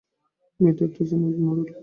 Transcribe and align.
মেয়েটি 0.59 0.81
একটু 0.87 1.01
যেন 1.09 1.21
নড়ে 1.37 1.61
উঠল। 1.63 1.75